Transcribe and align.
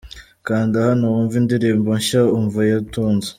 Kanda 0.47 0.77
hano 0.87 1.03
wumve 1.13 1.35
indirimbo 1.41 1.89
nshya'Umva'ya 1.99 2.77
Tonzi. 2.93 3.29